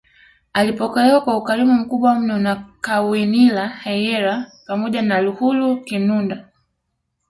Alipokelewa 0.53 1.21
kwa 1.21 1.37
ukarimu 1.37 1.73
mkubwa 1.75 2.15
mno 2.15 2.39
na 2.39 2.55
Kawinila 2.81 3.67
Hyera 3.67 4.51
pamoja 4.67 5.01
na 5.01 5.21
Lihuhu 5.21 5.81
Kinunda 5.81 6.45